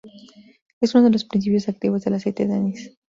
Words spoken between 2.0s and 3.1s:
del aceite de anís.